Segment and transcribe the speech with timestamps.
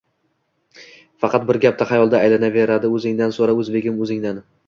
[1.25, 4.43] Faqat bir gap xayolda aylanaveradi o`zingdan so`ra, o`zbegim, o`zingdan